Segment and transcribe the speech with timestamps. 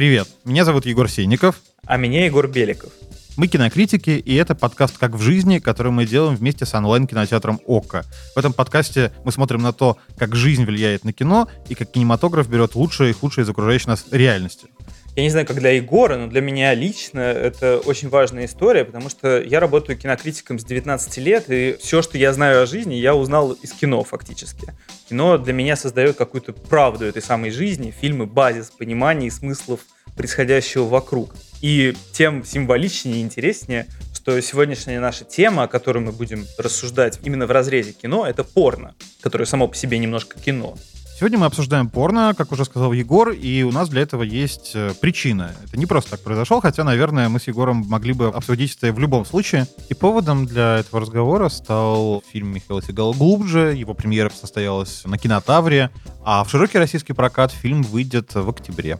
[0.00, 1.60] Привет, меня зовут Егор Сенников.
[1.84, 2.90] А меня Егор Беликов.
[3.36, 8.06] Мы кинокритики, и это подкаст «Как в жизни», который мы делаем вместе с онлайн-кинотеатром «Окко».
[8.34, 12.48] В этом подкасте мы смотрим на то, как жизнь влияет на кино, и как кинематограф
[12.48, 14.68] берет лучшее и худшее из окружающей нас реальности.
[15.16, 19.10] Я не знаю, как для Егора, но для меня лично это очень важная история, потому
[19.10, 23.16] что я работаю кинокритиком с 19 лет, и все, что я знаю о жизни, я
[23.16, 24.72] узнал из кино фактически.
[25.08, 29.80] Кино для меня создает какую-то правду этой самой жизни, фильмы— базис понимания и смыслов
[30.16, 31.34] происходящего вокруг.
[31.60, 37.46] И тем символичнее и интереснее, что сегодняшняя наша тема, о которой мы будем рассуждать именно
[37.46, 40.76] в разрезе кино, это порно, которое само по себе немножко кино.
[41.20, 44.94] Сегодня мы обсуждаем порно, как уже сказал Егор, и у нас для этого есть э,
[45.02, 45.54] причина.
[45.62, 48.98] Это не просто так произошло, хотя, наверное, мы с Егором могли бы обсудить это в
[48.98, 49.66] любом случае.
[49.90, 53.74] И поводом для этого разговора стал фильм Михаила Сигала «Глубже».
[53.76, 55.90] Его премьера состоялась на кинотавре,
[56.24, 58.98] а в широкий российский прокат фильм выйдет в октябре.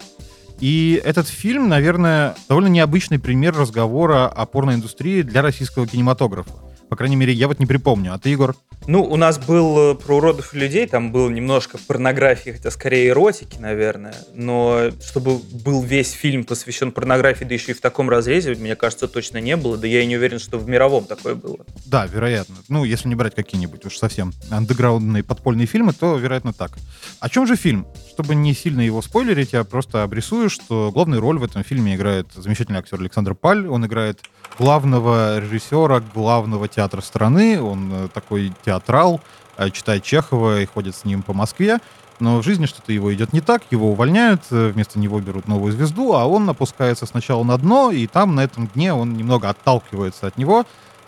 [0.59, 6.53] И этот фильм, наверное, довольно необычный пример разговора о порноиндустрии для российского кинематографа.
[6.91, 8.13] По крайней мере, я вот не припомню.
[8.13, 8.55] А ты, Егор?
[8.87, 13.09] Ну, у нас был э, про уродов и людей, там было немножко порнографии, хотя скорее
[13.09, 14.15] эротики, наверное.
[14.35, 19.07] Но чтобы был весь фильм посвящен порнографии, да еще и в таком разрезе, мне кажется,
[19.07, 19.77] точно не было.
[19.77, 21.59] Да я и не уверен, что в мировом такое было.
[21.87, 22.57] Да, вероятно.
[22.69, 26.73] Ну, если не брать какие-нибудь уж совсем андеграундные подпольные фильмы, то, вероятно, так.
[27.21, 27.87] О чем же фильм?
[28.13, 32.29] Чтобы не сильно его спойлерить, я просто обрисую, что главную роль в этом фильме играет
[32.35, 33.67] замечательный актер Александр Паль.
[33.67, 34.21] Он играет
[34.59, 37.61] главного режиссера главного театра страны.
[37.61, 39.21] Он э, такой театрал,
[39.57, 41.79] э, читает Чехова и ходит с ним по Москве.
[42.21, 45.73] Но в жизни что-то его идет не так, его увольняют, э, вместо него берут новую
[45.73, 50.27] звезду, а он опускается сначала на дно, и там, на этом дне, он немного отталкивается
[50.27, 50.67] от него,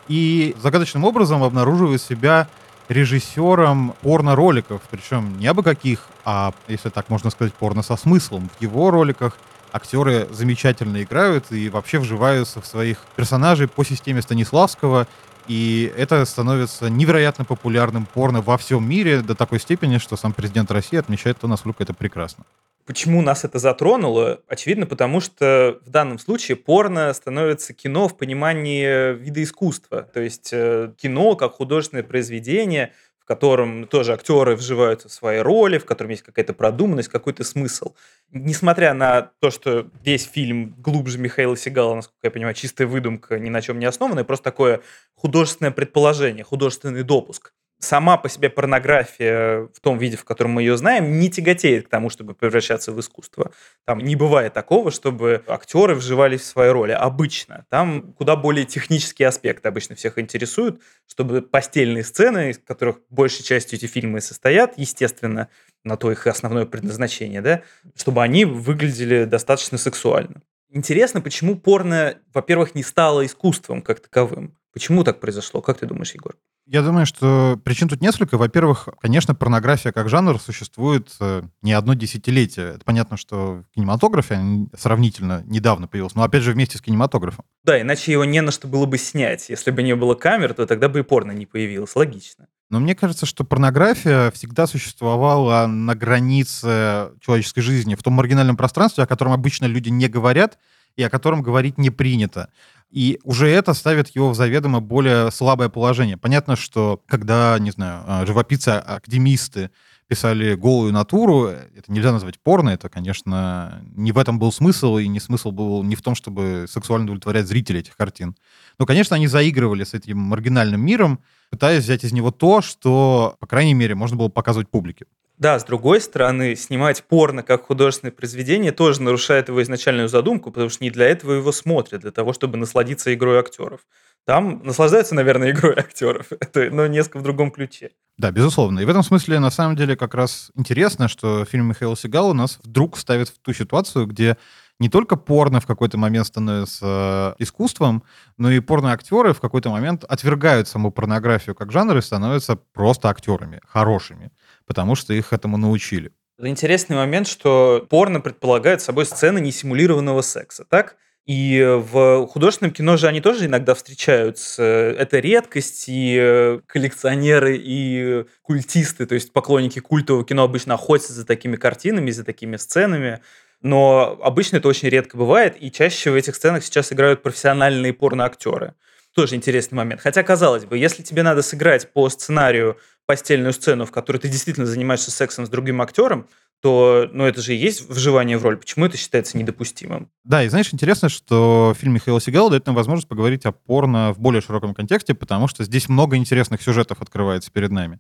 [0.09, 2.49] и загадочным образом обнаруживает себя
[2.89, 8.51] режиссером порно-роликов, причем не абы каких, а, если так можно сказать, порно со смыслом.
[8.59, 9.37] В его роликах
[9.73, 15.07] актеры замечательно играют и вообще вживаются в своих персонажей по системе Станиславского,
[15.49, 20.71] и это становится невероятно популярным порно во всем мире до такой степени, что сам президент
[20.71, 22.45] России отмечает то, насколько это прекрасно.
[22.85, 24.41] Почему нас это затронуло?
[24.49, 30.03] Очевидно, потому что в данном случае порно становится кино в понимании вида искусства.
[30.03, 35.79] То есть э, кино как художественное произведение, в котором тоже актеры вживаются в свои роли,
[35.79, 37.95] в котором есть какая-то продуманность, какой-то смысл.
[38.33, 43.49] Несмотря на то, что весь фильм глубже Михаила Сигала, насколько я понимаю, чистая выдумка, ни
[43.49, 44.81] на чем не основанная, просто такое
[45.15, 47.53] художественное предположение, художественный допуск
[47.83, 51.91] сама по себе порнография в том виде, в котором мы ее знаем, не тяготеет к
[51.91, 53.53] тому, чтобы превращаться в искусство.
[53.85, 56.93] Там не бывает такого, чтобы актеры вживались в свои роли.
[56.93, 57.67] Обычно.
[57.71, 63.79] Там куда более технические аспекты обычно всех интересуют, чтобы постельные сцены, из которых большей частью
[63.79, 65.49] эти фильмы состоят, естественно,
[65.85, 67.63] на то их основное предназначение, да,
[67.97, 70.43] чтобы они выглядели достаточно сексуально.
[70.71, 74.57] Интересно, почему порно, во-первых, не стало искусством как таковым.
[74.73, 75.61] Почему так произошло?
[75.61, 76.35] Как ты думаешь, Егор?
[76.67, 78.39] Я думаю, что причин тут несколько.
[78.39, 82.75] Во-первых, конечно, порнография как жанр существует э, не одно десятилетие.
[82.77, 84.41] Это понятно, что в кинематографе
[84.79, 87.45] сравнительно недавно появился, но опять же вместе с кинематографом.
[87.65, 89.51] Да, иначе его не на что было бы снять.
[89.51, 91.95] Если бы не было камер, то тогда бы и порно не появилось.
[91.97, 92.47] Логично.
[92.71, 99.05] Но мне кажется, что порнография всегда существовала на границе человеческой жизни, в том маргинальном пространстве,
[99.05, 100.59] о котором обычно люди не говорят
[100.97, 102.51] и о котором говорить не принято.
[102.93, 106.19] И уже это ставит его в заведомо более слабое положение.
[106.19, 109.71] Понятно, что когда, не знаю, а, живописцы-академисты
[110.09, 115.09] писали голую натуру, это нельзя назвать порно, это, конечно, не в этом был смысл, и
[115.09, 118.37] не смысл был не в том, чтобы сексуально удовлетворять зрителей этих картин.
[118.79, 123.47] Но, конечно, они заигрывали с этим маргинальным миром, пытаясь взять из него то, что, по
[123.47, 125.07] крайней мере, можно было показывать публике.
[125.43, 130.71] Да, с другой стороны, снимать порно как художественное произведение тоже нарушает его изначальную задумку, потому
[130.71, 133.81] что не для этого его смотрят, для того, чтобы насладиться игрой актеров.
[134.25, 137.91] Там наслаждаются, наверное, игрой актеров, но несколько в другом ключе.
[138.19, 138.79] Да, безусловно.
[138.79, 142.61] И в этом смысле, на самом деле, как раз интересно, что фильм Михаила Сигала нас
[142.63, 144.37] вдруг ставит в ту ситуацию, где
[144.79, 148.05] не только порно в какой-то момент становится искусством,
[148.39, 153.61] но и порноактеры в какой-то момент отвергают саму порнографию как жанр и становятся просто актерами,
[153.67, 154.31] хорошими
[154.67, 156.13] потому что их этому научили.
[156.41, 160.97] Интересный момент, что порно предполагает собой сцены несимулированного секса, так?
[161.25, 161.63] И
[161.93, 164.63] в художественном кино же они тоже иногда встречаются.
[164.63, 171.55] Это редкость, и коллекционеры, и культисты, то есть поклонники культового кино обычно охотятся за такими
[171.55, 173.21] картинами, за такими сценами.
[173.61, 178.75] Но обычно это очень редко бывает, и чаще в этих сценах сейчас играют профессиональные порноактеры.
[179.15, 180.01] Тоже интересный момент.
[180.01, 184.67] Хотя, казалось бы, если тебе надо сыграть по сценарию постельную сцену, в которой ты действительно
[184.67, 186.29] занимаешься сексом с другим актером,
[186.63, 188.57] то ну, это же и есть вживание в роль.
[188.57, 190.09] Почему это считается недопустимым?
[190.23, 194.21] Да, и знаешь, интересно, что фильм Михаила Сигала дает нам возможность поговорить о порно в
[194.21, 197.99] более широком контексте, потому что здесь много интересных сюжетов открывается перед нами.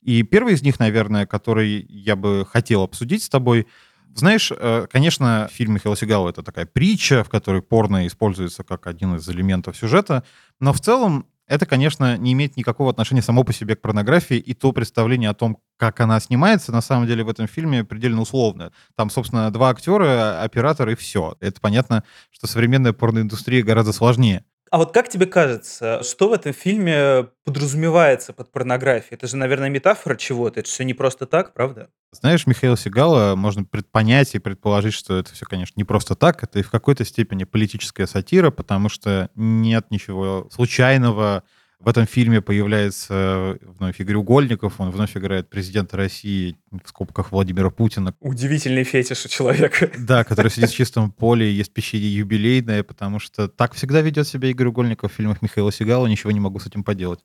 [0.00, 3.66] И первый из них, наверное, который я бы хотел обсудить с тобой,
[4.14, 9.16] знаешь, э, конечно, фильм Михаила Сигала— это такая притча, в которой порно используется как один
[9.16, 10.24] из элементов сюжета,
[10.60, 14.54] но в целом это, конечно, не имеет никакого отношения само по себе к порнографии, и
[14.54, 18.72] то представление о том, как она снимается, на самом деле в этом фильме предельно условное.
[18.96, 21.36] Там, собственно, два актера, оператор и все.
[21.40, 24.44] Это понятно, что современная порноиндустрия гораздо сложнее.
[24.70, 29.16] А вот как тебе кажется, что в этом фильме подразумевается под порнографией?
[29.16, 30.60] Это же, наверное, метафора чего-то.
[30.60, 31.90] Это все не просто так, правда?
[32.12, 36.42] Знаешь, Михаила Сигала можно предпонять и предположить, что это все, конечно, не просто так.
[36.42, 41.44] Это и в какой-то степени политическая сатира, потому что нет ничего случайного
[41.84, 47.70] в этом фильме появляется вновь Игорь Угольников, он вновь играет президента России, в скобках Владимира
[47.70, 48.14] Путина.
[48.20, 49.90] Удивительный фетиш у человека.
[49.98, 54.48] Да, который сидит в чистом поле, есть печенье юбилейное, потому что так всегда ведет себя
[54.48, 57.20] Игорь Угольников в фильмах Михаила Сигала, ничего не могу с этим поделать.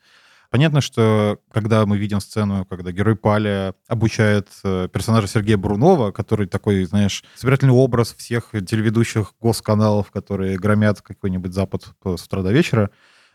[0.49, 6.47] Понятно, что когда мы видим сцену, когда герой Паля обучает э, персонажа Сергея Брунова, который
[6.47, 12.89] такой, знаешь, собирательный образ всех телеведущих госканалов, которые громят какой-нибудь Запад с утра до вечера,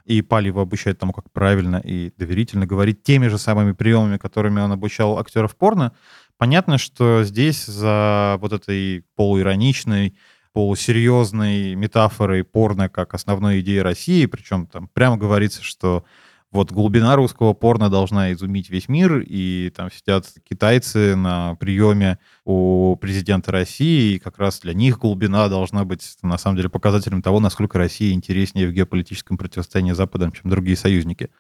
[0.05, 4.73] и Пали обучает тому, как правильно и доверительно говорить теми же самыми приемами, которыми он
[4.73, 5.93] обучал актеров порно,
[6.37, 10.17] понятно, что здесь за вот этой полуироничной,
[10.53, 16.05] полусерьезной метафорой порно как основной идеи России, причем там прямо говорится, что
[16.55, 22.97] вот глубина русского порно должна изумить весь мир, и там сидят китайцы на приеме у
[22.97, 27.41] президента России, и как раз для них глубина должна быть, на самом деле, показателем того,
[27.41, 31.31] насколько Россия интереснее в геополитическом противостоянии с Западом, чем другие союзники.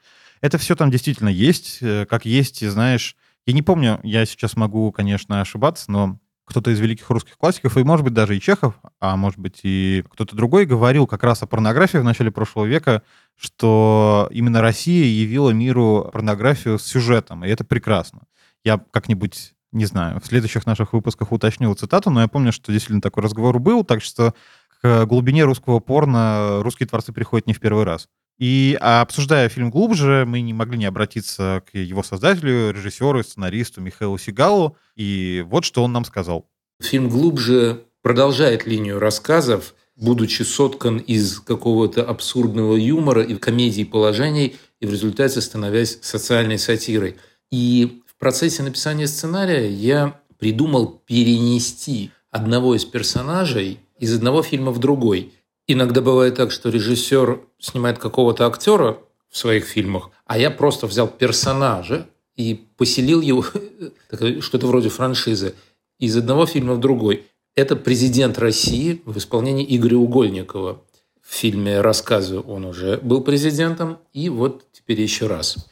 [0.40, 3.16] Это все там действительно есть, э, как есть, знаешь,
[3.46, 7.84] я не помню, я сейчас могу, конечно, ошибаться, но кто-то из великих русских классиков, и,
[7.84, 11.46] может быть, даже и Чехов, а может быть, и кто-то другой говорил как раз о
[11.46, 13.02] порнографии в начале прошлого века,
[13.36, 18.22] что именно Россия явила миру порнографию с сюжетом, и это прекрасно.
[18.62, 23.00] Я как-нибудь, не знаю, в следующих наших выпусках уточнил цитату, но я помню, что действительно
[23.00, 24.34] такой разговор был, так что
[24.82, 28.08] к глубине русского порно русские творцы приходят не в первый раз.
[28.38, 34.18] И обсуждая фильм глубже, мы не могли не обратиться к его создателю, режиссеру, сценаристу Михаилу
[34.18, 34.76] Сигалу.
[34.96, 36.48] И вот что он нам сказал.
[36.82, 44.86] Фильм глубже продолжает линию рассказов, будучи соткан из какого-то абсурдного юмора и комедий положений, и
[44.86, 47.16] в результате становясь социальной сатирой.
[47.52, 54.80] И в процессе написания сценария я придумал перенести одного из персонажей из одного фильма в
[54.80, 55.32] другой–
[55.66, 58.98] Иногда бывает так, что режиссер снимает какого-то актера
[59.30, 62.06] в своих фильмах, а я просто взял персонажа
[62.36, 63.44] и поселил его,
[64.40, 65.54] что-то вроде франшизы,
[65.98, 67.24] из одного фильма в другой.
[67.56, 70.82] Это «Президент России» в исполнении Игоря Угольникова.
[71.22, 75.68] В фильме «Рассказы» он уже был президентом, и вот теперь еще раз.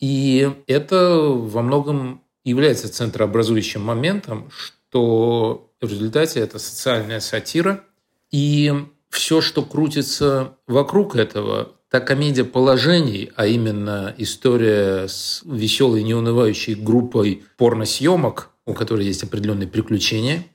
[0.00, 7.84] И это во многом является центрообразующим моментом, что в результате это социальная сатира,
[8.30, 8.72] и
[9.10, 17.42] все, что крутится вокруг этого, та комедия положений, а именно история с веселой, неунывающей группой
[17.56, 20.46] порносъемок, у которой есть определенные приключения,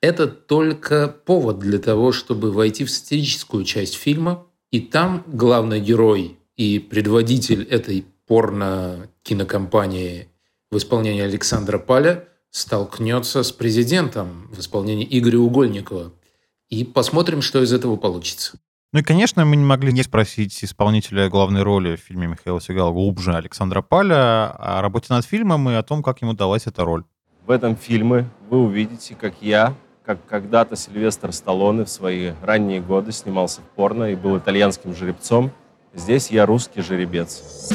[0.00, 4.46] это только повод для того, чтобы войти в сатирическую часть фильма.
[4.70, 10.28] И там главный герой и предводитель этой порно-кинокомпании
[10.70, 16.12] в исполнении Александра Паля столкнется с президентом в исполнении Игоря Угольникова–
[16.70, 18.58] и посмотрим, что из этого получится.
[18.92, 22.90] Ну и, конечно, мы не могли не спросить исполнителя главной роли в фильме Михаила Сигала
[22.90, 27.04] глубже Александра Паля о работе над фильмом и о том, как ему далась эта роль.
[27.46, 33.12] В этом фильме вы увидите, как я, как когда-то Сильвестр Сталлоне в свои ранние годы
[33.12, 35.50] снимался в порно и был итальянским жеребцом.
[35.92, 37.68] Здесь я русский жеребец.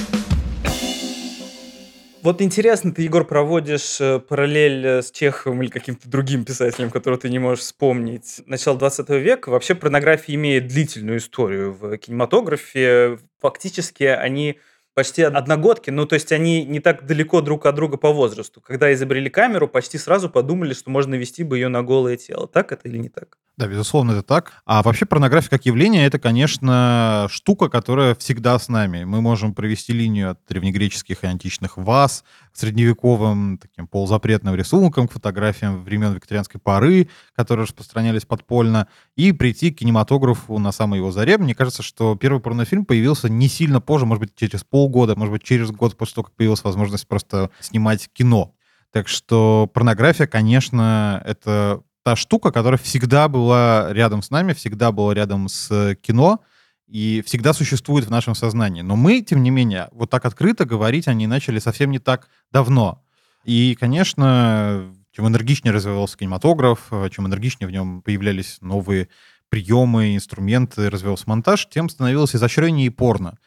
[2.23, 7.19] Вот интересно, ты, Егор, проводишь э, параллель э, с Чеховым или каким-то другим писателем, которого
[7.19, 8.41] ты не можешь вспомнить.
[8.45, 9.49] Начало 20 века.
[9.49, 13.19] Вообще порнография имеет длительную историю в кинематографе.
[13.41, 14.57] Фактически они
[14.93, 18.61] почти одногодки, ну, то есть они не так далеко друг от друга по возрасту.
[18.61, 22.47] Когда изобрели камеру, почти сразу подумали, что можно вести бы ее на голое тело.
[22.47, 23.37] Так это или не так?
[23.55, 24.63] Да, безусловно, это так.
[24.65, 29.03] А вообще порнография как явление— это, конечно, штука, которая всегда с нами.
[29.03, 35.11] Мы можем провести линию от древнегреческих и античных ваз к средневековым таким полузапретным рисункам, к
[35.11, 41.37] фотографиям времен викторианской поры, которые распространялись подпольно, и прийти к кинематографу на самой его заре.
[41.37, 45.43] Мне кажется, что первый порнофильм появился не сильно позже, может быть, через полгода, может быть,
[45.43, 48.55] через год после того, как появилась возможность просто снимать кино.
[48.91, 55.13] Так что порнография, конечно, это та штука, которая всегда была рядом с нами, всегда была
[55.13, 56.41] рядом с кино
[56.87, 58.81] и всегда существует в нашем сознании.
[58.81, 63.03] Но мы, тем не менее, вот так открыто говорить они начали совсем не так давно.
[63.45, 69.09] И, конечно, чем энергичнее развивался кинематограф, чем энергичнее в нем появлялись новые
[69.49, 73.37] приемы, инструменты, развивался монтаж, тем становилось изощреннее и порно.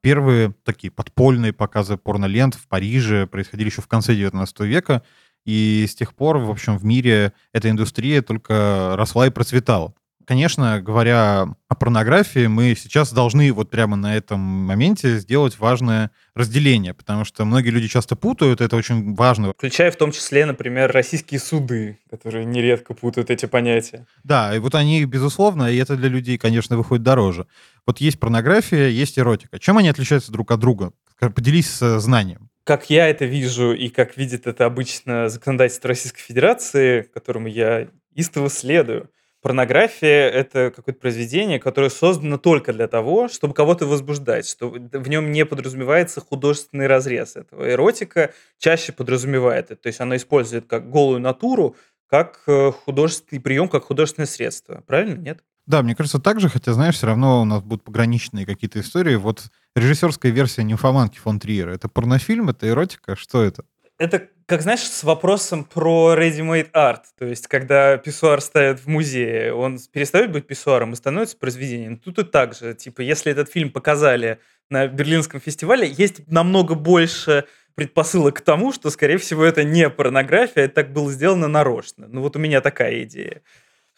[0.00, 5.02] Первые такие подпольные показы порнолент в Париже происходили еще в конце 19 века,
[5.44, 9.94] и с тех пор, в общем, в мире эта индустрия только росла и процветала.
[10.24, 16.94] Конечно, говоря о порнографии, мы сейчас должны вот прямо на этом моменте сделать важное разделение,
[16.94, 19.52] потому что многие люди часто путают, это очень важно.
[19.52, 24.06] Включая в том числе, например, российские суды, которые нередко путают эти понятия.
[24.22, 27.48] Да, и вот они, безусловно, и это для людей, конечно, выходит дороже.
[27.84, 29.58] Вот есть порнография, есть эротика.
[29.58, 30.92] Чем они отличаются друг от друга?
[31.18, 37.48] Поделись знанием как я это вижу и как видит это обычно законодательство Российской Федерации, которому
[37.48, 39.10] я истово следую,
[39.42, 45.32] Порнография— это какое-то произведение, которое создано только для того, чтобы кого-то возбуждать, что в нем
[45.32, 47.68] не подразумевается художественный разрез этого.
[47.68, 51.74] Эротика чаще подразумевает это, то есть она использует как голую натуру,
[52.06, 54.84] как э, художественный прием, как художественное средство.
[54.86, 55.42] Правильно, нет?
[55.66, 59.14] Да, мне кажется, так же, хотя, знаешь, все равно у нас будут пограничные какие-то истории.
[59.14, 63.14] Вот режиссерская версия «Нимфоманки» фон Триера— это порнофильм, это эротика?
[63.16, 63.64] Что это?
[63.98, 67.02] Это, как знаешь, с вопросом про ready-made art.
[67.16, 71.98] То есть, когда писсуар ставят в музее, он перестает быть писсуаром и становится произведением.
[71.98, 72.74] Тут и так же.
[72.74, 74.40] Типа, если этот фильм показали
[74.70, 80.64] на Берлинском фестивале, есть намного больше предпосылок к тому, что, скорее всего, это не порнография,
[80.64, 82.06] это так было сделано нарочно.
[82.08, 83.42] Ну вот у меня такая идея.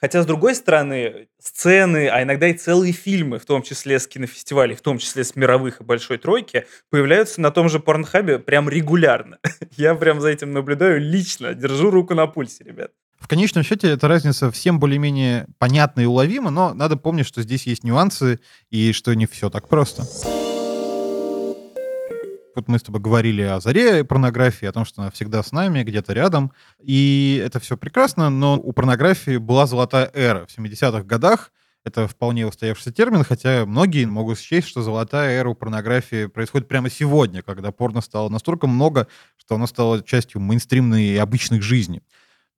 [0.04, 4.75] Хотя, с другой стороны, сцены, а иногда и целые фильмы, в том числе с кинофестивалей,
[4.75, 9.38] в том числе с мировых и большой тройки, появляются на том же порнхабе прям регулярно.
[9.78, 12.90] Я прям за этим наблюдаю лично, держу руку на пульсе, ребят.
[13.18, 17.66] В конечном счете эта разница всем более-менее понятна и уловима, но надо помнить, что здесь
[17.66, 20.02] есть нюансы и что не все так просто.
[22.54, 25.82] Вот мы с тобой говорили о заре порнографии, о том, что она всегда с нами,
[25.82, 26.52] где-то рядом.
[26.80, 30.46] И это все прекрасно, но у порнографии была золотая эра.
[30.46, 31.50] В 70-х годах
[31.84, 36.88] это вполне устоявшийся термин, хотя многие могут счесть, что золотая эра у порнографии происходит прямо
[36.88, 39.06] сегодня, когда порно стало настолько много,
[39.37, 42.02] что оно стало частью мейнстримной и обычной жизни.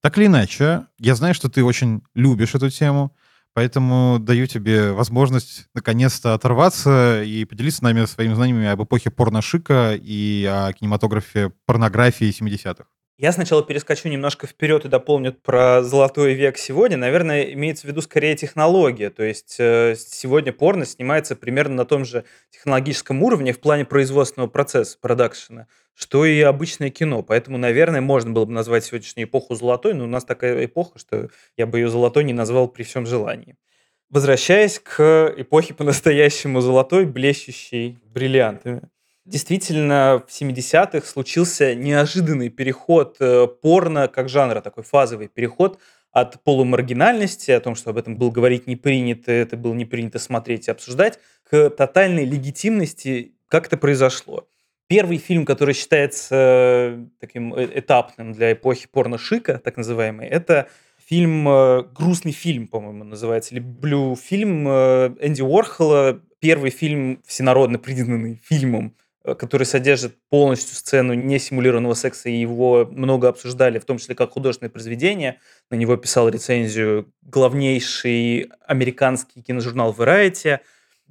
[0.00, 3.16] Так или иначе, я знаю, что ты очень любишь эту тему,
[3.56, 9.94] Поэтому даю тебе возможность наконец-то оторваться и поделиться с нами своими знаниями об эпохе порношика
[9.98, 12.84] и о кинематографе порнографии 70-х.
[13.18, 16.98] Я сначала перескочу немножко вперед и дополню про золотой век сегодня.
[16.98, 19.08] Наверное, имеется в виду скорее технология.
[19.08, 24.50] То есть э, сегодня порно снимается примерно на том же технологическом уровне в плане производственного
[24.50, 27.22] процесса, продакшена, что и обычное кино.
[27.22, 31.30] Поэтому, наверное, можно было бы назвать сегодняшнюю эпоху золотой, но у нас такая эпоха, что
[31.56, 33.56] я бы ее золотой не назвал при всем желании.
[34.10, 38.90] Возвращаясь к эпохе по-настоящему золотой, блещущей бриллиантами
[39.26, 45.78] действительно в 70-х случился неожиданный переход э, порно как жанра, такой фазовый переход
[46.12, 50.18] от полумаргинальности, о том, что об этом было говорить не принято, это было не принято
[50.18, 51.18] смотреть и обсуждать,
[51.48, 54.48] к тотальной легитимности, как это произошло.
[54.88, 60.68] Первый фильм, который считается э, таким э, этапным для эпохи порно-шика, так называемый, это
[61.04, 61.44] фильм,
[61.92, 68.96] грустный фильм, по-моему, называется, или блю фильм Энди Уорхола, первый фильм всенародно признанный фильмом
[69.34, 74.70] который содержит полностью сцену несимулированного секса, и его много обсуждали, в том числе как художественное
[74.70, 75.40] произведение.
[75.70, 80.60] На него писал рецензию главнейший американский киножурнал Variety.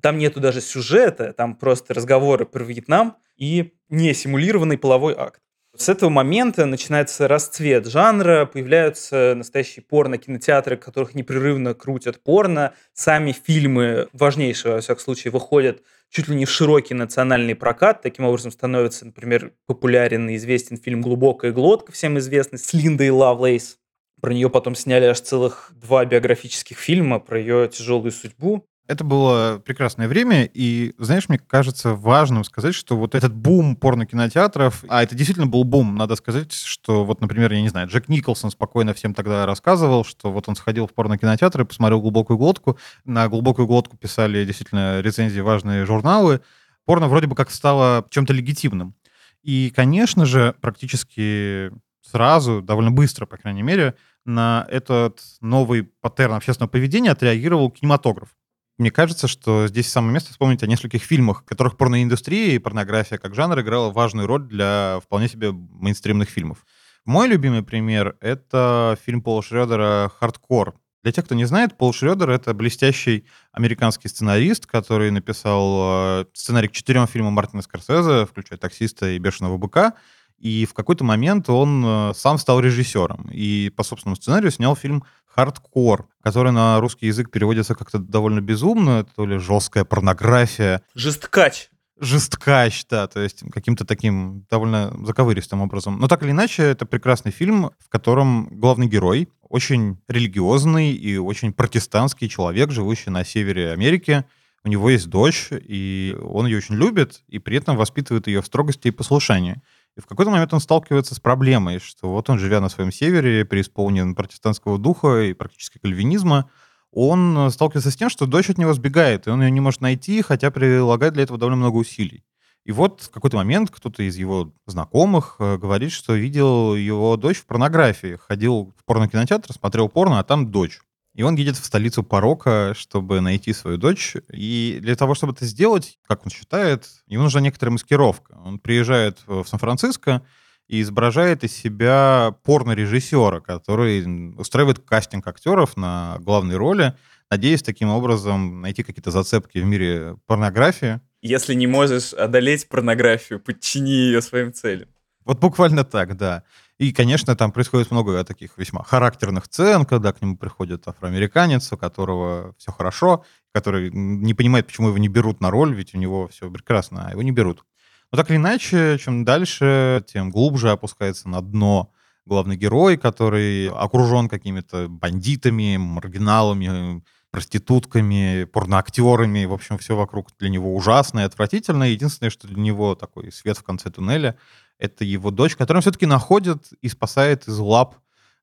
[0.01, 5.41] Там нету даже сюжета, там просто разговоры про Вьетнам и несимулированный половой акт.
[5.77, 12.73] С этого момента начинается расцвет жанра, появляются настоящие порно-кинотеатры, которых непрерывно крутят порно.
[12.93, 18.01] Сами фильмы, важнейшие, во всяком случае, выходят чуть ли не в широкий национальный прокат.
[18.01, 23.77] Таким образом становится, например, популярен и известен фильм «Глубокая глотка», всем известный, с Линдой Лавлейс.
[24.21, 28.65] Про нее потом сняли аж целых два биографических фильма про ее тяжелую судьбу.
[28.87, 34.83] Это было прекрасное время, и, знаешь, мне кажется важным сказать, что вот этот бум порно-кинотеатров,
[34.87, 38.51] а это действительно был бум, надо сказать, что вот, например, я не знаю, Джек Николсон
[38.51, 42.77] спокойно всем тогда рассказывал, что вот он сходил в порно-кинотеатр и посмотрел «Глубокую глотку».
[43.05, 46.41] На «Глубокую глотку» писали действительно рецензии важные журналы.
[46.85, 48.93] Порно вроде бы как стало чем-то легитимным.
[49.41, 51.71] И, конечно же, практически
[52.03, 58.29] сразу, довольно быстро, по крайней мере, на этот новый паттерн общественного поведения отреагировал кинематограф.
[58.77, 63.17] Мне кажется, что здесь самое место вспомнить о нескольких фильмах, в которых порноиндустрия и порнография
[63.17, 66.65] как жанр играла важную роль для вполне себе мейнстримных фильмов.
[67.05, 70.75] Мой любимый пример— это фильм Пола Шредера «Хардкор».
[71.03, 76.67] Для тех, кто не знает, Пол Шредер— это блестящий американский сценарист, который написал э, сценарий
[76.67, 79.93] к четырем фильмам Мартина Скорсезе, включая «Таксиста» и «Бешеного быка».
[80.39, 83.29] И в какой-то момент он э, сам стал режиссером.
[83.31, 85.03] И по собственному сценарию снял фильм
[85.35, 90.81] «Хардкор», который на русский язык переводится как-то довольно безумно, то ли жесткая порнография.
[90.95, 95.97] Жесткач жесткач, да, то есть каким-то таким довольно заковыристым образом.
[95.99, 101.53] Но так или иначе, это прекрасный фильм, в котором главный герой очень религиозный и очень
[101.53, 104.25] протестантский человек, живущий на севере Америки.
[104.63, 108.47] У него есть дочь, и он ее очень любит, и при этом воспитывает ее в
[108.47, 109.61] строгости и послушании.
[109.97, 113.45] И в какой-то момент он сталкивается с проблемой, что вот он, живя на своем севере,
[113.45, 116.49] преисполнен протестантского духа и практически кальвинизма,
[116.91, 119.81] он э, сталкивается с тем, что дочь от него сбегает, и он ее не может
[119.81, 122.23] найти, хотя прилагает для этого довольно много усилий.
[122.65, 127.37] И вот в какой-то момент кто-то из его знакомых э, говорит, что видел его дочь
[127.37, 128.17] в порнографии.
[128.27, 130.79] Ходил в порнокинотеатр, смотрел порно, а там дочь.
[131.15, 134.15] И он едет в столицу порока, чтобы найти свою дочь.
[134.31, 138.37] И для того, чтобы это сделать, как он считает, ему нужна некоторая маскировка.
[138.43, 140.21] Он приезжает в Сан-Франциско,
[140.67, 146.95] и изображает из себя порно-режиссера, который устраивает кастинг актеров на главные роли,
[147.29, 151.01] надеясь таким образом найти какие-то зацепки в мире порнографии.
[151.21, 154.89] Если не можешь одолеть порнографию, подчини ее своим целям.
[155.23, 156.43] Вот буквально так, да.
[156.77, 161.77] И, конечно, там происходит много таких весьма характерных сцен, когда к нему приходит афроамериканец, у
[161.77, 166.27] которого все хорошо, который не понимает, почему его не берут на роль, ведь у него
[166.27, 167.63] все прекрасно, а его не берут.
[168.11, 171.91] Но так или иначе, чем дальше, тем глубже опускается на дно
[172.25, 179.45] главный герой, который окружен какими-то бандитами, маргиналами, проститутками, порноактерами.
[179.45, 181.83] В общем, все вокруг для него ужасно и отвратительно.
[181.83, 184.37] Единственное, что для него такой свет в конце туннеля,
[184.77, 187.95] это его дочь, которую все-таки находит и спасает из лап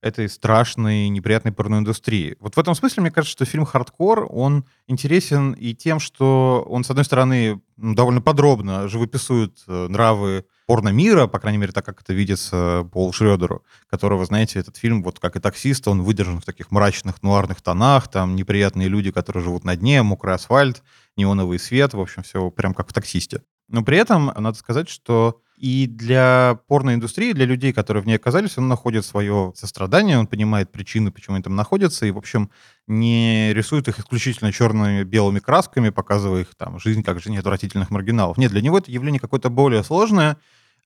[0.03, 2.37] этой страшной, неприятной порноиндустрии.
[2.41, 6.83] Вот в этом смысле, мне кажется, что фильм «Хардкор», он интересен и тем, что он,
[6.83, 12.13] с одной стороны, довольно подробно живописует э, нравы порно-мира, по крайней мере, так, как это
[12.15, 16.73] видится Пол Шредеру, которого, знаете, этот фильм, вот как и «Таксист», он выдержан в таких
[16.73, 20.83] мрачных, нуарных тонах, там неприятные люди, которые живут на дне, мокрый асфальт,
[21.17, 23.43] неоновый свет, в общем, все прям как в «Таксисте».
[23.69, 28.59] Но при этом надо сказать, что и для порноиндустрии, для людей, которые в ней оказались,
[28.59, 32.51] он находит свое сострадание, он понимает причины, почему они там находятся, и, в общем,
[32.89, 38.39] не рисует их исключительно черными белыми красками, показывая их там жизнь как жизнь отвратительных маргиналов.
[38.39, 40.37] Нет, для него это явление какое-то более сложное,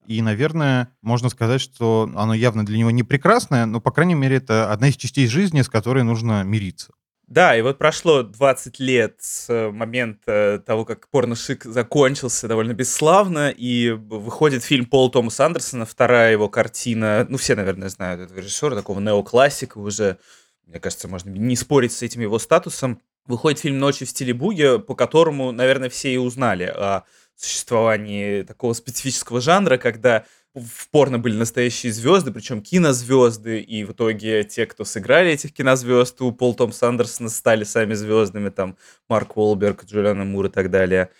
[0.07, 4.37] и, наверное, можно сказать, что оно явно для него не прекрасное, но, по крайней мере,
[4.37, 6.93] это одна из частей жизни, с которой нужно мириться.
[7.27, 13.51] Да, и вот прошло 20 лет с э, момента того, как порношик закончился довольно бесславно,
[13.51, 18.77] и выходит фильм Пола Томаса Андерсона, вторая его картина, ну, все, наверное, знают этого режиссера,
[18.77, 20.19] такого неоклассика уже,
[20.67, 23.01] мне кажется, можно не спорить с этим его статусом.
[23.27, 27.03] Выходит фильм «Ночи в стиле буги», по которому, наверное, все и узнали о
[27.35, 30.25] существовании такого специфического жанра, когда
[30.57, 36.23] в порно были настоящие звезды, причем кинозвезды, и в итоге те, кто сыграли этих кинозвезд,
[36.23, 41.11] у Пол Том Сандерсона стали сами звездами, там Марк Уолберг, Джулиана Мур и так далее.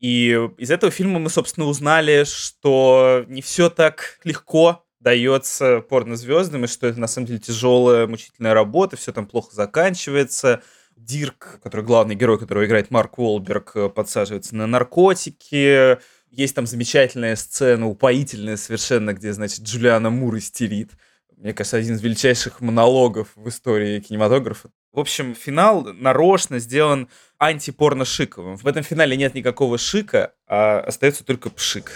[0.00, 6.68] И из этого фильма мы, собственно, узнали, что не все так легко дается порнозвездам, и
[6.68, 10.62] что это на самом деле тяжелая, мучительная работа, все там плохо заканчивается.
[10.96, 15.98] Дирк, который главный герой, которого играет Марк Уолберг, подсаживается на наркотики,
[16.30, 20.92] есть там замечательная сцена, упоительная совершенно, где, значит, Джулиана Мур истерит.
[21.36, 24.70] Мне кажется, один из величайших монологов в истории кинематографа.
[24.92, 27.08] В общем, финал нарочно сделан
[27.40, 28.56] антипорно-шиковым.
[28.56, 31.92] В этом финале нет никакого шика, а остается только пшик.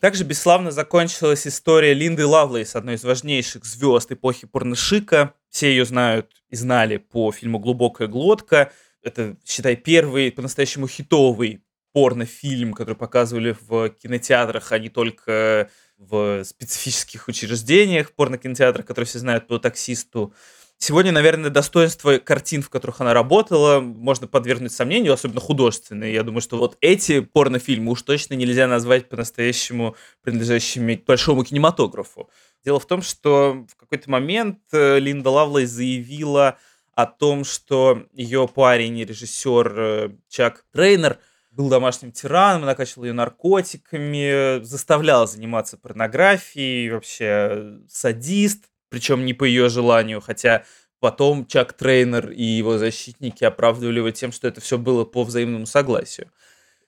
[0.00, 5.34] Также бесславно закончилась история Линды Лавлейс, одной из важнейших звезд эпохи порношика.
[5.50, 8.72] Все ее знают и знали по фильму «Глубокая глотка»,
[9.06, 17.28] это, считай, первый по-настоящему хитовый порнофильм, который показывали в кинотеатрах, а не только в специфических
[17.28, 20.34] учреждениях, порнокинотеатрах, которые все знают по таксисту.
[20.78, 26.12] Сегодня, наверное, достоинство картин, в которых она работала, можно подвергнуть сомнению, особенно художественные.
[26.12, 32.28] Я думаю, что вот эти порнофильмы уж точно нельзя назвать по-настоящему принадлежащими большому кинематографу.
[32.62, 36.58] Дело в том, что в какой-то момент э, Линда Лавлейс заявила
[36.96, 41.18] о том, что ее парень, режиссер э, Чак Трейнер,
[41.50, 49.44] был домашним тираном, накачивал ее наркотиками, заставлял заниматься порнографией, вообще э, садист, причем не по
[49.44, 50.64] ее желанию, хотя
[50.98, 55.66] потом Чак Трейнер и его защитники оправдывали его тем, что это все было по взаимному
[55.66, 56.30] согласию.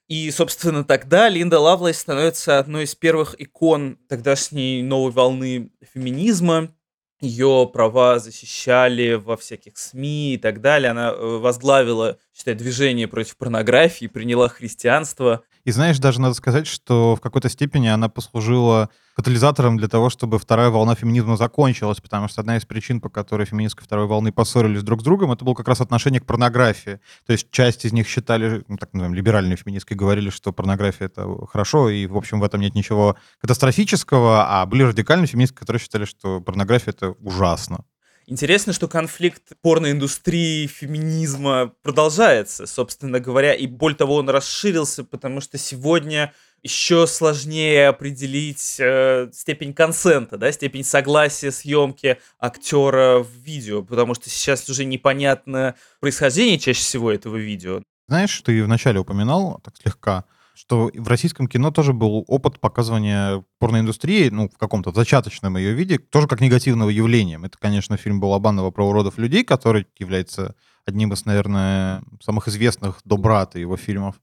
[0.07, 6.75] И, собственно, тогда Линда Лавлейс становится одной из первых икон тогдашней новой волны феминизма.
[7.21, 10.91] Ее права защищали во всяких СМИ и так далее.
[10.91, 15.43] Она э, возглавила, считай, движение против порнографии, приняла христианство.
[15.65, 20.39] И знаешь, даже надо сказать, что в какой-то степени она послужила катализатором для того, чтобы
[20.39, 24.85] вторая волна феминизма закончилась, потому что одна из причин, по которой феминистки второй волны поссорились
[24.85, 27.01] друг с другом, это было как раз отношение к порнографии.
[27.27, 31.27] То есть часть из них считали, ну, так называем, либеральные феминистки говорили, что порнография— это
[31.47, 36.05] хорошо, и, в общем, в этом нет ничего катастрофического, а были радикальные феминистки, которые считали,
[36.05, 37.85] что порнография— это ужасно.
[38.31, 45.57] Интересно, что конфликт порноиндустрии, феминизма продолжается, собственно говоря, и более того, он расширился, потому что
[45.57, 54.13] сегодня еще сложнее определить э, степень консента, да, степень согласия съемки актера в видео, потому
[54.13, 57.83] что сейчас уже непонятно происхождение чаще всего этого видео.
[58.09, 60.25] Знаешь, ты вначале упоминал, так слегка,
[60.59, 65.99] что в российском кино тоже был опыт показывания порноиндустрии, ну, в каком-то зачаточном ее виде,
[65.99, 67.41] тоже как негативного явления.
[67.43, 73.17] Это, конечно, фильм Балабанова про уродов людей, который является одним из, наверное, самых известных до
[73.17, 74.17] брата его фильмов.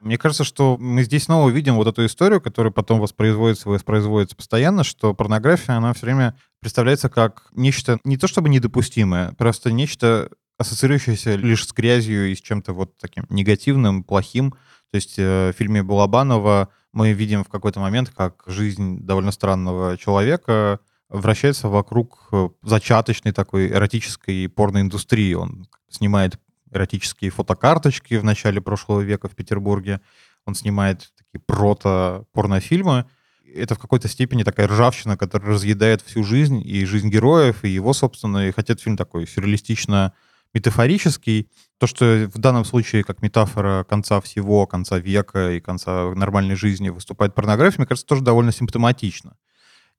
[0.00, 4.84] Мне кажется, что мы здесь снова видим вот эту историю, которая потом воспроизводится воспроизводится постоянно,
[4.84, 11.36] что порнография, она все время представляется как нечто не то чтобы недопустимое, просто нечто ассоциирующееся
[11.36, 14.50] лишь с грязью и с чем-то вот таким негативным, плохим.
[14.90, 19.96] То есть э, в фильме Балабанова мы видим в какой-то момент, как жизнь довольно странного
[19.96, 25.32] человека вращается вокруг э, зачаточной такой эротической порноиндустрии.
[25.32, 26.38] Он снимает
[26.70, 30.02] эротические фотокарточки в начале прошлого века в Петербурге.
[30.44, 33.06] Он снимает такие прото-порнофильмы.
[33.54, 37.94] Это в какой-то степени такая ржавчина, которая разъедает всю жизнь, и жизнь героев, и его,
[37.94, 40.12] собственно, и хотя этот фильм такой сюрреалистично
[40.54, 41.48] метафорический.
[41.78, 46.88] То, что в данном случае как метафора конца всего, конца века и конца нормальной жизни
[46.88, 49.36] выступает порнография, мне кажется, тоже довольно симптоматично.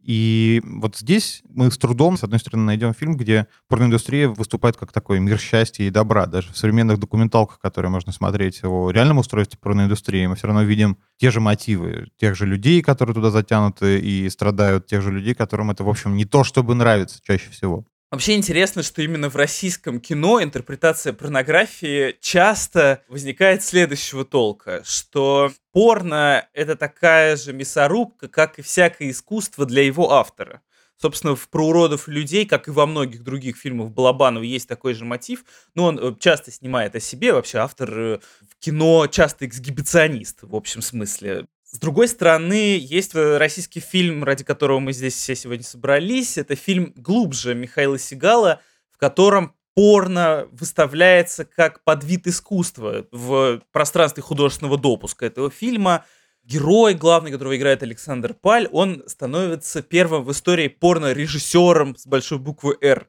[0.04, 4.92] И вот здесь мы с трудом, с одной стороны, найдем фильм, где порноиндустрия выступает как
[4.92, 6.26] такой мир счастья и добра.
[6.26, 10.98] Даже в современных документалках, которые можно смотреть о реальном устройстве порноиндустрии, мы все равно видим
[11.18, 15.70] те же мотивы, тех же людей, которые туда затянуты и страдают, тех же людей, которым
[15.70, 17.86] это, в общем, не то, чтобы нравится чаще всего.
[18.12, 26.46] Вообще интересно, что именно в российском кино интерпретация порнографии часто возникает следующего толка, что порно—
[26.54, 30.62] это такая же мясорубка, как и всякое искусство для его автора.
[30.98, 35.06] Собственно, в «Про уродов людей», как и во многих других фильмах Балабанова, есть такой же
[35.06, 40.40] мотив, но он э, часто снимает о себе, вообще автор э, в кино часто эксгибиционист,
[40.44, 41.48] в общем смысле.
[41.72, 46.38] С другой стороны, есть э, российский фильм, ради которого мы здесь все сегодня собрались.
[46.38, 48.60] Это фильм «Глубже» Михаила Сигала,
[48.92, 56.04] в котором порно выставляется как подвид искусства в пространстве художественного допуска этого фильма.
[56.44, 62.78] Герой, главный, которого играет Александр Паль, он становится первым в истории порно-режиссером с большой буквы
[62.82, 63.08] «Р».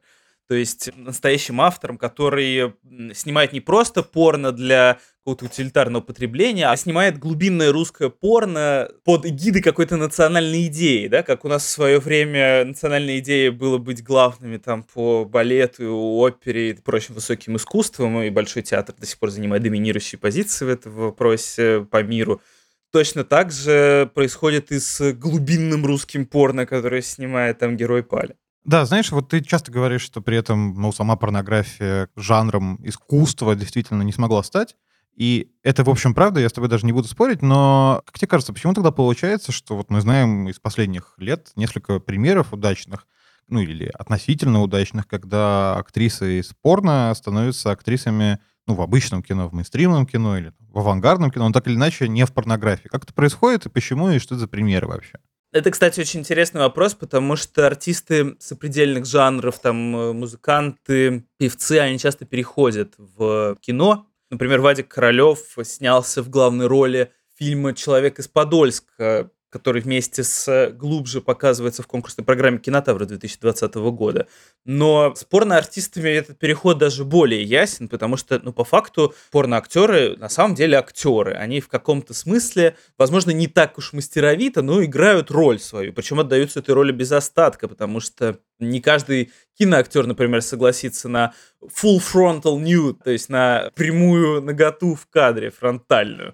[0.49, 2.73] То есть настоящим автором, который
[3.13, 9.61] снимает не просто порно для какого-то утилитарного потребления, а снимает глубинное русское порно под эгидой
[9.61, 14.57] какой-то национальной идеи, да, как у нас в свое время национальная идея было быть главными
[14.57, 19.63] там по балету, опере и прочим высоким искусством, и Большой театр до сих пор занимает
[19.63, 22.41] доминирующие позиции в этом вопросе по миру.
[22.91, 28.35] Точно так же происходит и с глубинным русским порно, которое снимает там герой Паля.
[28.65, 34.03] Да, знаешь, вот ты часто говоришь, что при этом ну, сама порнография жанром искусства действительно
[34.03, 34.75] не смогла стать.
[35.15, 38.27] И это, в общем, правда, я с тобой даже не буду спорить, но как тебе
[38.29, 43.05] кажется, почему тогда получается, что вот мы знаем из последних лет несколько примеров удачных,
[43.47, 49.53] ну или относительно удачных, когда актрисы из порно становятся актрисами ну, в обычном кино, в
[49.53, 52.87] мейнстримном кино или в авангардном кино, но так или иначе не в порнографии.
[52.87, 55.19] Как это происходит и почему, и что это за примеры вообще?
[55.53, 61.99] Это, кстати, очень интересный вопрос, потому что артисты сопредельных жанров, там, э, музыканты, певцы, они
[61.99, 64.07] часто переходят в кино.
[64.31, 71.21] Например, Вадик Королев снялся в главной роли фильма «Человек из Подольска», который вместе с «Глубже»
[71.21, 74.27] показывается в конкурсной программе «Кинотавра» 2020 года.
[74.65, 80.27] Но с порноартистами этот переход даже более ясен, потому что, ну, по факту, порноактеры на
[80.27, 81.33] самом деле актеры.
[81.33, 85.93] Они в каком-то смысле, возможно, не так уж мастеровито, но играют роль свою.
[85.93, 91.99] Причем отдаются этой роли без остатка, потому что не каждый киноактер, например, согласится на full
[91.99, 96.33] frontal nude, то есть на прямую наготу в кадре, фронтальную.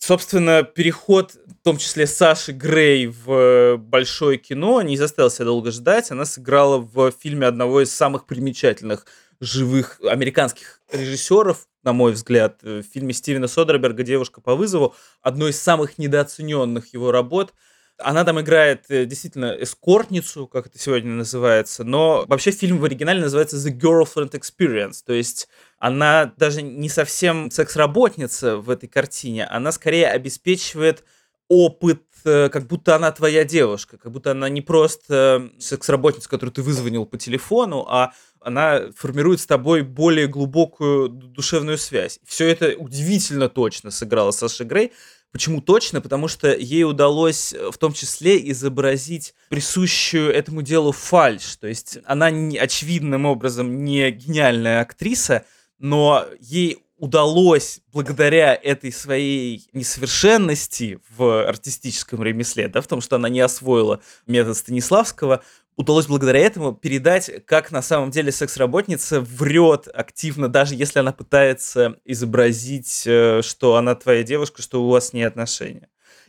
[0.00, 5.70] Собственно, переход, в том числе Саши Грей в э, большое кино, не заставил себя долго
[5.70, 6.10] ждать.
[6.10, 9.06] Она сыграла в фильме одного из самых примечательных
[9.40, 15.62] живых американских режиссеров на мой взгляд, в фильме Стивена Содерберга «Девушка по вызову» одной из
[15.62, 17.54] самых недооцененных его работ–
[18.02, 23.20] она там играет э, действительно эскортницу, как это сегодня называется, но вообще фильм в оригинале
[23.20, 29.72] называется The Girlfriend Experience, то есть она даже не совсем секс-работница в этой картине, она
[29.72, 31.04] скорее обеспечивает
[31.48, 36.62] опыт, э, как будто она твоя девушка, как будто она не просто секс-работница, которую ты
[36.62, 42.20] вызвонил по телефону, а она формирует с тобой более глубокую душевную связь.
[42.24, 44.92] Все это удивительно точно сыграла Саша Грей.
[45.32, 46.00] Почему точно?
[46.00, 51.56] Потому что ей удалось э, в том числе изобразить присущую этому делу фальш.
[51.56, 55.44] То есть она не, очевидным образом не гениальная актриса,
[55.78, 63.30] но ей удалось благодаря этой своей несовершенности в артистическом ремесле, да, в том, что она
[63.30, 65.42] не освоила метод Станиславского,
[65.80, 71.96] удалось благодаря этому передать, как на самом деле секс-работница врет активно, даже если она пытается
[72.04, 75.88] изобразить, э, что она твоя девушка, что у вас не отношения.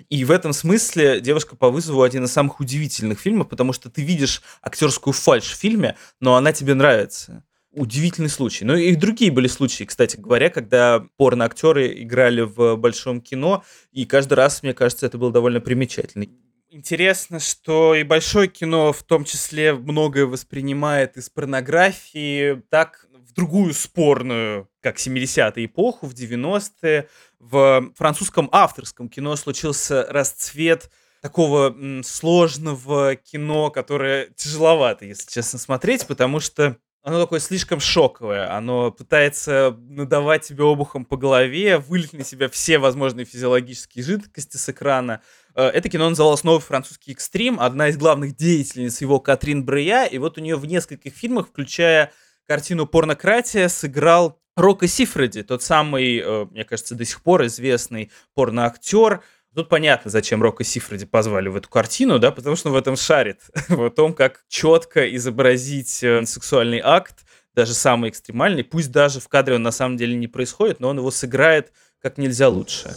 [0.09, 4.01] И в этом смысле «Девушка по вызову» один из самых удивительных фильмов, потому что ты
[4.01, 7.43] видишь актерскую фальш в фильме, но она тебе нравится.
[7.71, 8.65] Удивительный случай.
[8.65, 14.33] Ну и другие были случаи, кстати говоря, когда порно-актеры играли в большом кино, и каждый
[14.33, 16.25] раз, мне кажется, это было довольно примечательно.
[16.73, 23.73] Интересно, что и большое кино в том числе многое воспринимает из порнографии так в другую
[23.73, 27.09] спорную, как 70-е эпоху, в 90-е.
[27.39, 30.89] В французском авторском кино случился расцвет
[31.21, 38.91] такого сложного кино, которое тяжеловато, если честно, смотреть, потому что оно такое слишком шоковое, оно
[38.91, 45.21] пытается надавать тебе обухом по голове, вылить на себя все возможные физиологические жидкости с экрана.
[45.55, 50.17] Э, это кино называлось «Новый французский экстрим», одна из главных деятельниц его Катрин Брея, и
[50.17, 52.11] вот у нее в нескольких фильмах, включая
[52.47, 59.21] картину «Порнократия», сыграл Рокко Сифреди, тот самый, э, мне кажется, до сих пор известный порноактер,
[59.53, 62.95] Тут понятно, зачем Рока Сифреди позвали в эту картину, да, потому что он в этом
[62.95, 69.27] шарит, в том, как четко изобразить э, сексуальный акт, даже самый экстремальный, пусть даже в
[69.27, 72.95] кадре он на самом деле не происходит, но он его сыграет как нельзя лучше.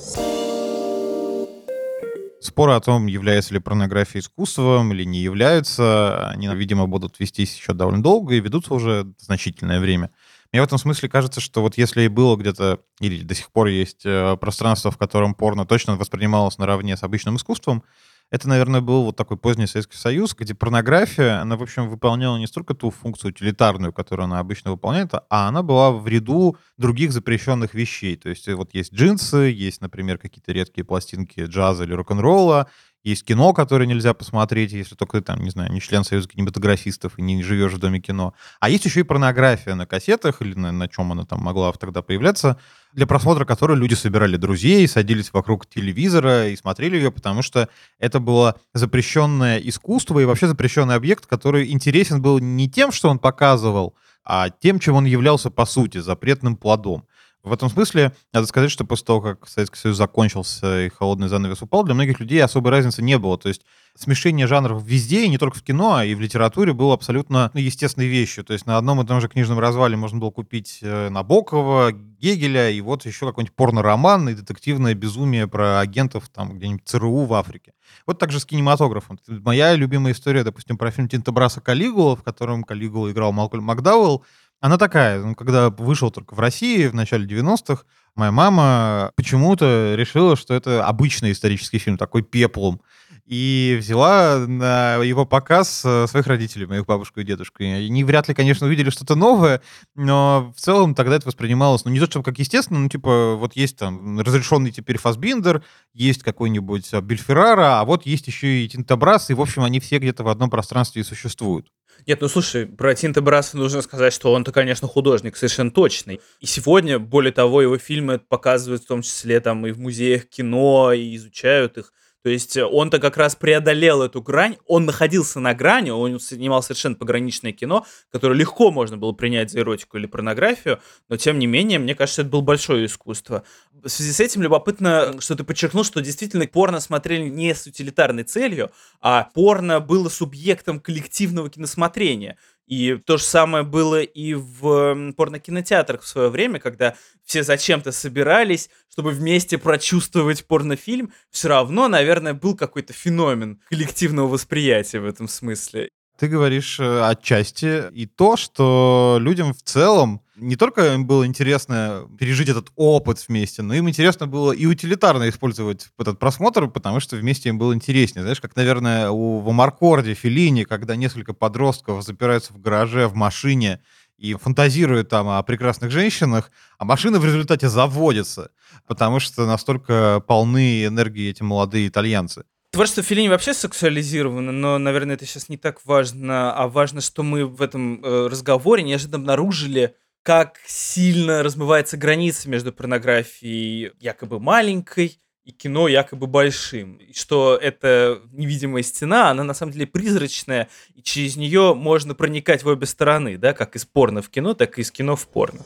[2.45, 7.73] Споры о том, является ли порнография искусством или не является, они, видимо, будут вестись еще
[7.73, 10.11] довольно долго и ведутся уже значительное время.
[10.53, 13.69] Мне в этом смысле кажется, что вот если и было где-то, или до сих пор
[13.69, 17.83] есть э, пространство, в котором порно точно воспринималось наравне с обычным искусством,
[18.31, 22.47] это, наверное, был вот такой поздний Советский Союз, где порнография, она, в общем, выполняла не
[22.47, 27.75] столько ту функцию утилитарную, которую она обычно выполняет, а она была в ряду других запрещенных
[27.75, 28.17] вещей.
[28.17, 32.69] То есть вот есть джинсы, есть, например, какие-то редкие пластинки джаза или рок-н-ролла,
[33.05, 37.19] есть кино, которое нельзя посмотреть, если только ты, там, не знаю, не член Союза кинематографистов
[37.19, 38.33] и не живешь в доме кино.
[38.61, 42.01] А есть еще и порнография на кассетах, или на, на чем она там могла тогда
[42.01, 42.59] появляться,
[42.95, 48.21] для просмотра которой люди собирали друзей, садились вокруг телевизора и смотрели ее, потому что это
[48.21, 53.95] было запрещенное искусство и вообще запрещенный объект, который интересен был не тем, что он показывал,
[54.25, 57.05] а тем, чем он являлся по сути, запретным плодом.
[57.45, 61.61] В этом смысле надо сказать, что после того, как Советский Союз закончился и холодный занавес
[61.61, 63.37] упал, для многих людей особой разницы не было.
[63.37, 66.95] То есть смешение жанров везде, и не только в кино, а и в литературе было
[66.95, 68.45] абсолютно ну, естественной вещью.
[68.45, 72.71] То есть на одном и том же книжном развале можно было купить э, Набокова, Гегеля,
[72.71, 77.75] и вот еще какой-нибудь порно-роман и детективное безумие про агентов там где-нибудь ЦРУ в Африке.
[78.07, 79.19] Вот так же с кинематографом.
[79.29, 84.25] Моя любимая история, допустим, про фильм Тинта Браса «Калигула», в котором Калигула играл Малкольм Макдауэлл,
[84.61, 90.37] она такая, ну, когда вышел только в России в начале 90-х, моя мама почему-то решила,
[90.37, 92.81] что это обычный исторический фильм, такой пеплом.
[93.27, 97.63] И взяла на его показ э, своих родителей, моих бабушку и дедушку.
[97.63, 99.63] И они вряд ли, конечно, увидели что-то новое,
[99.95, 103.57] но в целом тогда это воспринималось, ну, не то, чтобы как естественно, ну, типа, вот
[103.57, 105.63] есть там разрешенный теперь Фасбиндер,
[105.95, 109.99] есть какой-нибудь э, Бельферара, а вот есть еще и Тинтобрас, и, в общем, они все
[109.99, 111.71] где-то в одном пространстве и существуют.
[112.07, 116.21] Нет, ну слушай, про Тинта Браса нужно сказать, что он-то, конечно, художник совершенно точный.
[116.41, 120.93] И сегодня, более того, его фильмы показывают в том числе там и в музеях кино,
[120.93, 121.93] и изучают их.
[122.25, 126.63] То есть э, он-то как раз преодолел эту грань, он находился на грани, он снимал
[126.63, 131.47] совершенно пограничное кино, которое легко можно было принять за эротику или порнографию, но тем не
[131.47, 133.45] менее, мне кажется, это было большое искусство.
[133.85, 138.23] В связи с этим любопытно, что ты подчеркнул, что действительно порно смотрели не с утилитарной
[138.25, 138.71] целью,
[139.03, 142.39] а порно было субъектом коллективного киносмотрения.
[142.67, 148.71] И то же самое было и в порнокинотеатрах в свое время, когда все зачем-то собирались,
[148.91, 151.13] чтобы вместе прочувствовать порнофильм.
[151.31, 155.91] Все равно, наверное, был какой-то феномен коллективного восприятия в этом смысле.
[156.19, 162.09] Ты говоришь э, отчасти и то, что людям в целом Не только им было интересно
[162.19, 167.17] пережить этот опыт вместе, но им интересно было и утилитарно использовать этот просмотр, потому что
[167.17, 168.23] вместе им было интереснее.
[168.23, 173.81] Знаешь, как, наверное, у в Амаркорде, Филини, когда несколько подростков запираются в гараже, в машине,
[174.19, 178.51] и фантазируют там о прекрасных женщинах, а машина в результате заводится,
[178.87, 182.45] потому что настолько полны энергии эти молодые итальянцы.
[182.71, 187.47] Творчество Филини вообще сексуализировано, но, наверное, это сейчас не так важно, а важно, что мы
[187.47, 189.95] в этом э, разговоре неожиданно обнаружили,
[190.25, 196.95] как сильно размывается граница между порнографией якобы маленькой и кино якобы большим.
[196.97, 202.63] И что эта невидимая стена, она на самом деле призрачная, и через нее можно проникать
[202.63, 205.61] в обе стороны, да, как из порно в кино, так и из кино в порно.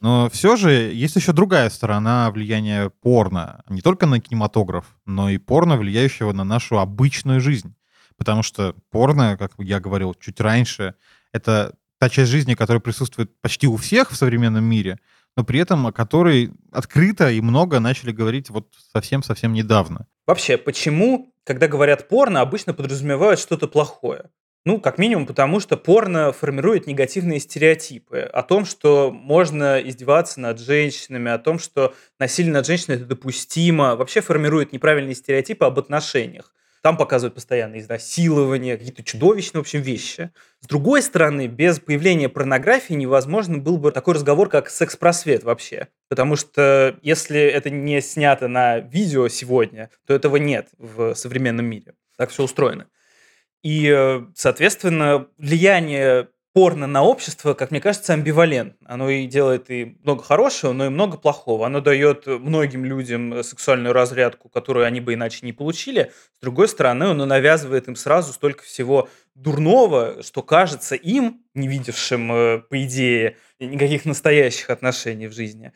[0.00, 3.64] Но все же есть еще другая сторона влияния порно.
[3.68, 7.74] Не только на кинематограф, но и порно, влияющего на нашу обычную жизнь.
[8.16, 10.94] Потому что порно, как я говорил чуть раньше,
[11.32, 14.98] это та часть жизни, которая присутствует почти у всех в современном мире,
[15.36, 20.06] но при этом о которой открыто и много начали говорить вот совсем-совсем недавно.
[20.26, 24.30] Вообще, почему, когда говорят порно, обычно подразумевают что-то плохое?
[24.66, 30.60] Ну, как минимум, потому что порно формирует негативные стереотипы о том, что можно издеваться над
[30.60, 36.52] женщинами, о том, что насилие над женщиной это допустимо, вообще формирует неправильные стереотипы об отношениях.
[36.82, 40.30] Там показывают постоянно изнасилования, какие-то чудовищные, в общем, вещи.
[40.60, 45.88] С другой стороны, без появления порнографии невозможно был бы такой разговор, как секс-просвет вообще.
[46.08, 51.94] Потому что если это не снято на видео сегодня, то этого нет в современном мире.
[52.16, 52.86] Так все устроено.
[53.62, 58.86] И, э, соответственно, влияние порно на общество, как мне кажется, амбивалентно.
[58.88, 61.66] Оно и делает и много хорошего, но и много плохого.
[61.66, 66.12] Оно дает многим людям сексуальную разрядку, которую они бы иначе не получили.
[66.36, 72.32] С другой стороны, оно навязывает им сразу столько всего дурного, что кажется им, не видевшим,
[72.32, 75.72] э, по идее, никаких настоящих отношений в жизни,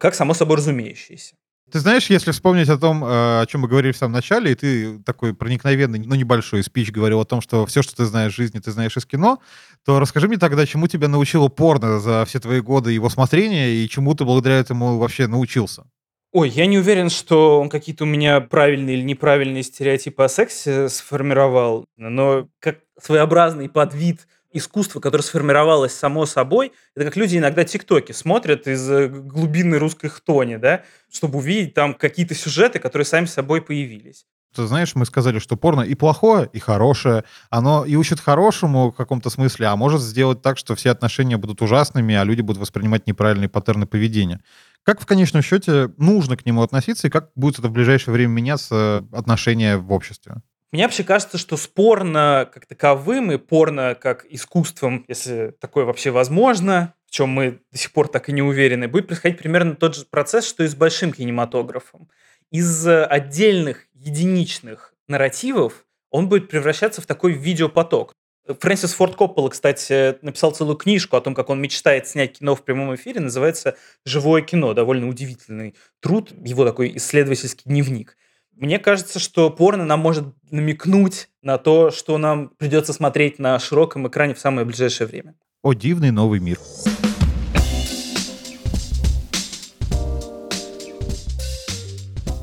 [0.00, 1.36] как само собой разумеющееся.
[1.70, 4.54] Ты знаешь, если вспомнить о том, э, о чем мы говорили в самом начале, и
[4.54, 8.36] ты такой проникновенный, ну, небольшой спич говорил о том, что все, что ты знаешь в
[8.36, 9.38] жизни, ты знаешь из кино,
[9.84, 13.88] то расскажи мне тогда, чему тебя научило порно за все твои годы его смотрения, и
[13.88, 15.84] чему ты благодаря этому вообще научился?
[16.32, 20.88] Ой, я не уверен, что он какие-то у меня правильные или неправильные стереотипы о сексе
[20.88, 26.72] сформировал, но как своеобразный подвид искусство, которое сформировалось само собой.
[26.94, 31.94] Это как люди иногда тиктоки смотрят из э, глубины русской хтони, да, чтобы увидеть там
[31.94, 34.26] какие-то сюжеты, которые сами собой появились.
[34.54, 37.24] Ты знаешь, мы сказали, что порно и плохое, и хорошее.
[37.50, 41.60] Оно и учит хорошему в каком-то смысле, а может сделать так, что все отношения будут
[41.60, 44.40] ужасными, а люди будут воспринимать неправильные паттерны поведения.
[44.84, 48.30] Как в конечном счете нужно к нему относиться, и как будет это в ближайшее время
[48.30, 50.36] меняться отношения в обществе?
[50.70, 56.94] Мне вообще кажется, что спорно как таковым и порно как искусством, если такое вообще возможно,
[57.06, 60.04] в чем мы до сих пор так и не уверены, будет происходить примерно тот же
[60.04, 62.10] процесс, что и с большим кинематографом.
[62.50, 68.12] Из отдельных единичных нарративов он будет превращаться в такой видеопоток.
[68.46, 72.64] Фрэнсис Форд Коппола, кстати, написал целую книжку о том, как он мечтает снять кино в
[72.64, 73.76] прямом эфире, называется
[74.06, 74.72] «Живое кино».
[74.72, 78.16] Довольно удивительный труд, его такой исследовательский дневник.
[78.58, 84.08] Мне кажется, что порно нам может намекнуть на то, что нам придется смотреть на широком
[84.08, 85.36] экране в самое ближайшее время.
[85.62, 86.58] О, дивный новый мир.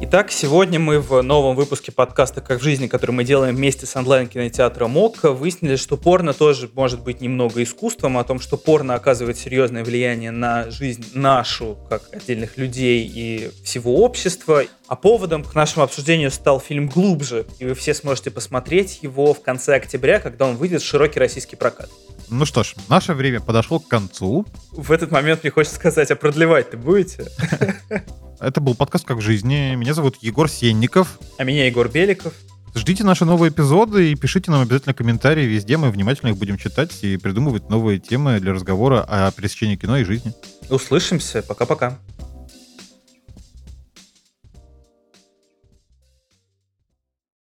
[0.08, 3.96] Итак, сегодня мы в новом выпуске подкаста «Как в жизни», который мы делаем вместе с
[3.96, 9.36] онлайн-кинотеатром ОК, выяснили, что порно тоже может быть немного искусством, о том, что порно оказывает
[9.36, 14.66] серьезное влияние на жизнь нашу, как отдельных людей и всего общества.
[14.88, 19.42] А поводом к нашему обсуждению стал фильм «Глубже», и вы все сможете посмотреть его в
[19.42, 21.90] конце октября, когда он выйдет в широкий российский прокат.
[22.30, 24.46] Ну что ж, наше время подошло к концу.
[24.72, 27.28] В этот момент мне хочется сказать, а продлевать-то будете?
[28.40, 29.76] Это был подкаст «Как в жизни».
[29.76, 31.20] Меня зовут Егор Сенников.
[31.38, 32.34] А меня Егор Беликов.
[32.74, 35.78] Ждите наши новые эпизоды и пишите нам обязательно комментарии везде.
[35.78, 40.04] Мы внимательно их будем читать и придумывать новые темы для разговора о пересечении кино и
[40.04, 40.34] жизни.
[40.70, 41.42] Услышимся.
[41.42, 41.98] Пока-пока.